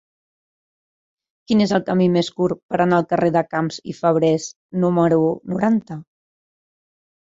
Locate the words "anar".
2.87-2.99